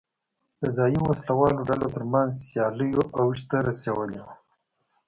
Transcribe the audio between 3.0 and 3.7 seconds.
اوج ته